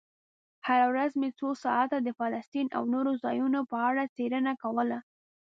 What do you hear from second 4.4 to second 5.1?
کوله.